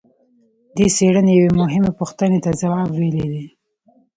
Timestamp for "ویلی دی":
2.99-3.45